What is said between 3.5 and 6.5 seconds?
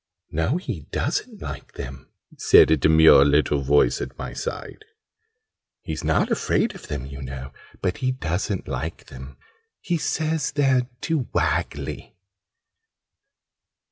voice at my side. "He's not